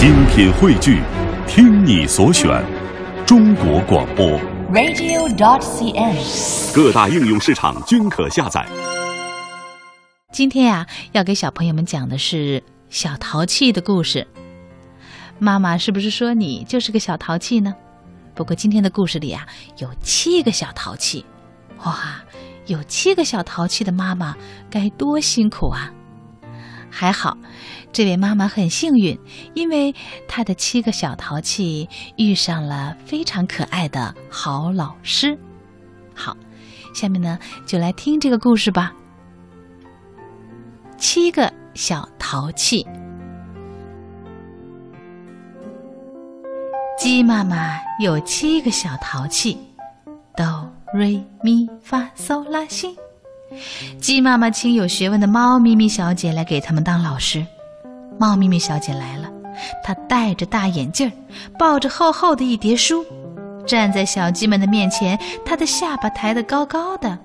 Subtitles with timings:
[0.00, 1.02] 精品汇聚，
[1.46, 2.48] 听你所选，
[3.26, 4.26] 中国广播。
[4.72, 6.74] radio.dot.cn，。
[6.74, 8.66] 各大应用市场均可下载。
[10.32, 14.26] 今天呀、要给小朋友们讲的是小淘气的故事。
[15.38, 17.74] 妈妈是不是说你就是个小淘气呢？
[18.34, 19.46] 不过今天的故事里啊，
[19.76, 21.22] 有七个小淘气，
[21.84, 22.22] 哇，
[22.64, 24.34] 有七个小淘气的妈妈
[24.70, 25.92] 该多辛苦啊！
[26.90, 27.36] 还好，
[27.92, 29.18] 这位妈妈很幸运，
[29.54, 29.94] 因为
[30.26, 35.38] 她的七个小淘气遇上了非常可爱的好老师。
[36.14, 36.36] 好，
[36.94, 38.92] 下面呢就来听这个故事吧。
[40.98, 42.86] 七个小淘气。
[46.98, 49.56] 鸡妈妈有七个小淘气，
[50.36, 52.94] 哆瑞咪发嗦拉西。
[54.00, 57.44] 鸡妈妈请有学问的猫咪咪小姐来给他们当老师。
[58.18, 59.30] 猫咪咪小姐来了，
[59.82, 61.10] 她戴着大眼镜，
[61.58, 63.04] 抱着厚厚的一叠书，
[63.66, 67.18] 站在小鸡们的面前，她的下巴抬得高高的。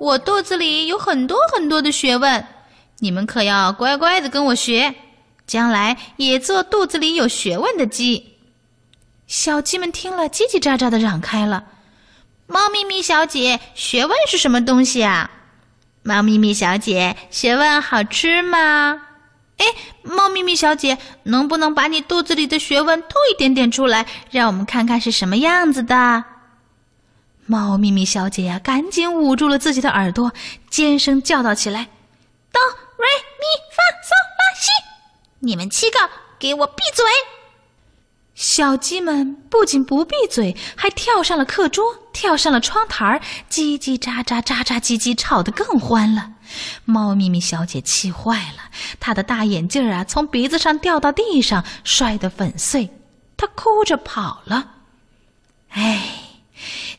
[0.00, 2.44] 我肚子里有很多很多的学问，
[2.98, 4.94] 你们可要乖乖的跟我学，
[5.46, 8.36] 将来也做肚子里有学问的鸡。
[9.26, 11.64] 小鸡们听了，叽叽喳喳的嚷开了
[12.52, 15.30] ：“猫咪咪小姐，学问是什么东西啊？
[16.02, 19.00] 猫咪咪小姐，学问好吃吗？
[19.56, 19.66] 哎，
[20.02, 26.22] 猫咪咪小姐，能不能把你肚子里的学问吐一点点出来，让我们看看是什么样子的？”
[27.46, 30.30] 猫咪咪小姐呀、赶紧捂住了自己的耳朵，
[30.68, 31.88] 尖声叫道起来
[32.52, 32.60] ：“哆
[32.98, 34.70] 瑞咪发嗦拉西！
[35.38, 35.98] 你们七个
[36.38, 37.02] 给我闭嘴！”
[38.54, 46.32] 小鸡们不仅不闭嘴，还跳上了课桌，跳上了窗台，叽叽喳喳、喳喳叽叽，吵得更欢了。
[46.84, 48.68] 猫咪咪小姐气坏了，
[49.00, 52.90] 她的大眼镜啊，从鼻子上掉到地上，摔得粉碎。
[53.38, 54.72] 她哭着跑了。
[55.70, 56.02] 哎，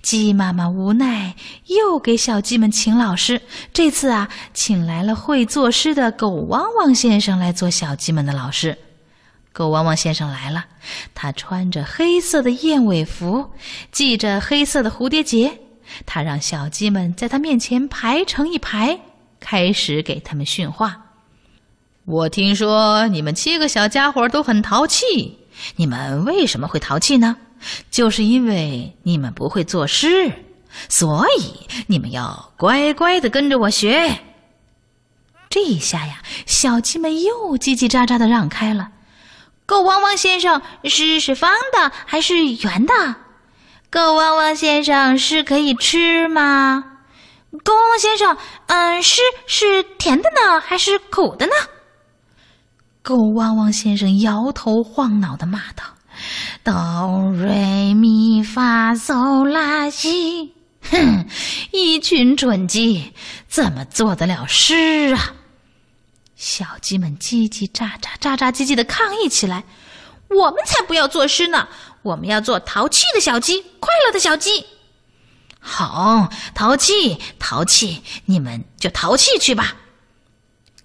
[0.00, 1.36] 鸡妈妈无奈，
[1.66, 3.42] 又给小鸡们请老师。
[3.74, 8.78] 这次啊，请来了会作诗的狗汪汪先生来做小鸡们的老师。
[9.52, 10.64] 狗汪汪先生来了，
[11.14, 13.50] 他穿着黑色的燕尾服，
[13.92, 15.60] 系着黑色的蝴蝶结。
[16.06, 18.98] 他让小鸡们在他面前排成一排，
[19.40, 20.96] 开始给他们训话。
[22.04, 25.38] 我听说你们七个小家伙都很淘气，
[25.76, 27.36] 你们为什么会淘气呢？
[27.90, 30.32] 就是因为你们不会作诗，
[30.88, 34.18] 所以你们要乖乖的跟着我学。
[35.50, 38.90] 这一下呀，小鸡们又叽叽喳喳的让开了。
[39.72, 42.92] 狗汪汪先生，诗是方的还是圆的？
[43.88, 46.84] 狗汪汪先生，是可以吃吗？
[47.64, 51.52] 狗汪汪先生，嗯，诗是甜的呢还是苦的呢？
[53.02, 55.84] 狗汪汪先生摇头晃脑的骂道
[56.62, 60.52] ：“哆瑞咪发嗦拉西，
[60.90, 61.26] 哼，
[61.70, 63.10] 一群蠢鸡，
[63.48, 65.32] 怎么做得了诗啊？”
[66.42, 69.62] 小鸡们叽叽喳喳、喳喳叽叽的抗议起来
[70.28, 71.68] ：“我们才不要作诗呢！
[72.02, 74.66] 我们要做淘气的小鸡，快乐的小鸡。”
[75.60, 79.76] 好，淘气，淘气，你们就淘气去吧。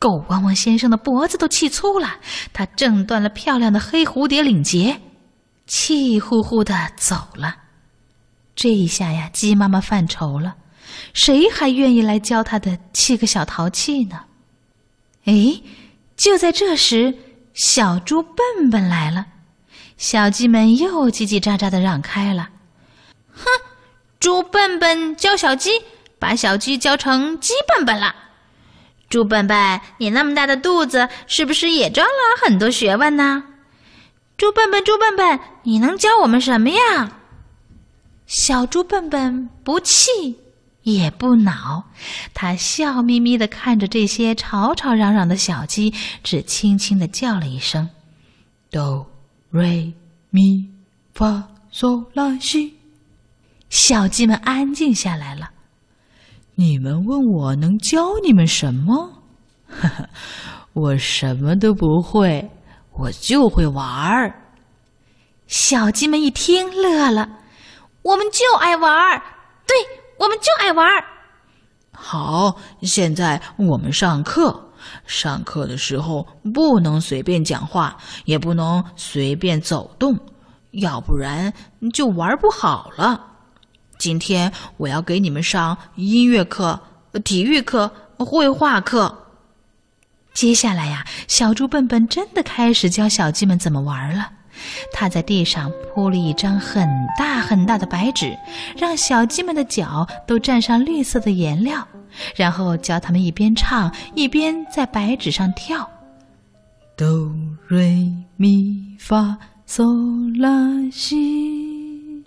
[0.00, 2.18] 狗汪汪先生的脖子都气粗了，
[2.52, 5.00] 他挣断了漂亮的黑蝴蝶领结，
[5.68, 7.54] 气呼呼的走了。
[8.56, 10.56] 这一下呀，鸡妈妈犯愁了，
[11.12, 14.18] 谁还愿意来教他的七个小淘气呢？
[15.24, 15.62] 哎，
[16.16, 17.14] 就在这时，
[17.54, 19.26] 小猪笨笨来了。
[19.96, 22.50] 小鸡们又叽叽喳喳的让开了。
[23.32, 23.44] 哼，
[24.20, 25.70] 猪笨笨教小鸡，
[26.18, 28.14] 把小鸡教成鸡笨笨了。
[29.08, 32.12] 猪笨笨，你那么大的肚子，是不是也装了
[32.44, 33.44] 很多学问呢？
[34.36, 37.20] 猪笨笨，猪笨笨，你能教我们什么呀？
[38.26, 40.40] 小猪笨笨不气。
[40.84, 41.82] 也不恼，
[42.32, 47.88] 他笑眯眯的看着这些吵吵嚷嚷的小鸡，只轻轻的叫了一声
[48.70, 49.06] ：“哆
[49.50, 49.92] 瑞
[50.30, 50.40] 咪
[51.14, 51.42] 发
[51.72, 52.78] 嗦拉西。”
[53.70, 55.50] 小鸡们安静下来了。
[56.54, 59.10] 你们问我能教你们什么？
[59.66, 60.08] 呵呵，
[60.74, 62.48] 我什么都不会，
[62.92, 64.32] 我就会玩儿。
[65.46, 67.28] 小鸡们一听乐了，
[68.02, 69.22] 我们就爱玩儿，
[69.66, 69.74] 对。
[70.24, 71.04] 我们就爱玩儿。
[71.92, 74.58] 好，现在我们上课。
[75.06, 80.18] 上课的时候不能随便讲话，也不能随便走动，
[80.72, 81.52] 要不然
[81.92, 83.20] 就玩不好了。
[83.98, 86.78] 今天我要给你们上音乐课、
[87.22, 89.14] 体育课、绘画课。
[90.32, 94.30] 接下来呀，小猪笨笨真的开始教小鸡们怎么玩了。
[94.92, 96.88] 他在地上铺了一张很
[97.18, 98.36] 大很大的白纸，
[98.76, 101.86] 让小鸡们的脚都沾上绿色的颜料，
[102.34, 105.88] 然后教他们一边唱一边在白纸上跳：
[106.96, 107.06] 哆
[107.66, 109.36] 瑞咪发
[109.68, 112.22] 嗦拉西，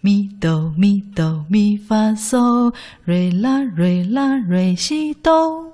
[0.00, 2.74] 咪哆咪哆咪发嗦，
[3.04, 5.71] 瑞拉瑞拉瑞西哆。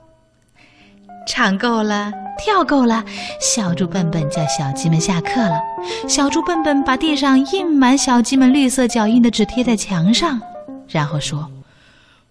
[1.29, 3.05] 唱够了，跳够了，
[3.39, 5.61] 小猪笨笨叫小鸡们下课了。
[6.09, 10.41] 小猪笨笨把地上印满小鸡们绿色脚印的纸贴在墙上，
[10.89, 11.47] 然后说：“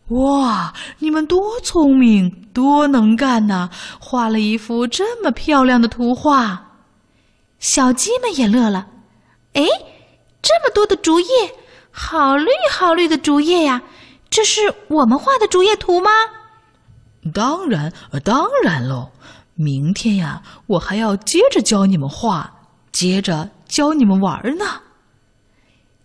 [0.09, 3.69] 哇，你们多聪明，多能干呐！
[3.99, 6.63] 画了一幅这么漂亮的图画。”
[7.59, 8.87] 小鸡们也乐了。
[9.53, 9.63] 哎，
[10.41, 11.27] 这么多的竹叶，
[11.91, 13.81] 好绿好绿的竹叶呀！
[14.29, 16.09] 这是我们画的竹叶图吗？
[17.31, 17.91] 当然，
[18.23, 19.11] 当然喽！
[19.55, 22.53] 明天呀，我还要接着教你们画，
[22.91, 24.65] 接着教你们玩呢。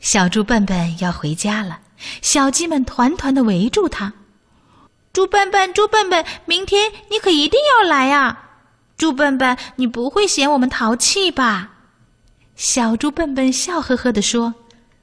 [0.00, 1.80] 小猪笨笨要回家了，
[2.22, 4.14] 小鸡们团团的围住他。
[5.12, 8.50] 猪笨笨，猪笨笨，明天你可一定要来啊！
[8.96, 11.70] 猪笨笨，你不会嫌我们淘气吧？
[12.56, 14.54] 小猪笨笨笑呵呵地说：“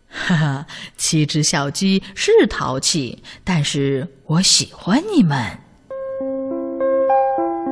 [0.10, 0.66] 哈哈，
[0.98, 5.60] 七只小鸡是淘气，但是我喜欢你们。”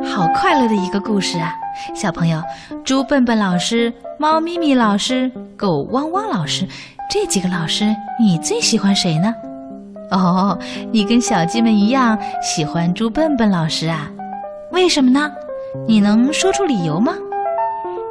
[0.06, 1.54] 好快乐的一个故事啊，
[1.94, 2.42] 小朋友，
[2.84, 6.68] 猪笨笨老师、猫咪咪老师、狗汪汪老师，
[7.10, 7.86] 这几个老师
[8.20, 9.34] 你最喜欢谁呢？
[10.12, 10.58] 哦，
[10.92, 14.10] 你跟小鸡们一样喜欢猪笨笨老师啊？
[14.72, 15.32] 为什么呢？
[15.88, 17.14] 你能说出理由吗？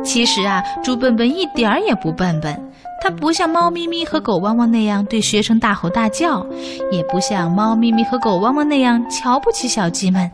[0.04, 6.46] 其实啊，猪笨笨一点儿也不笨笨，它不像猫咪咪和狗汪汪那样对学生大吼大叫，
[6.92, 10.30] 也不像猫咪咪和狗汪汪那样瞧不起小鸡们。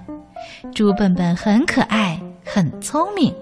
[0.75, 3.35] 猪笨笨很可爱，很聪明。